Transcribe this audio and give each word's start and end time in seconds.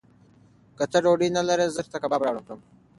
که 0.77 0.83
ته 0.91 0.97
ډوډۍ 1.03 1.29
نه 1.37 1.41
لرې، 1.47 1.65
زه 1.67 1.71
به 1.75 1.81
درته 1.85 1.97
کباب 2.03 2.21
راوړم. 2.25 2.59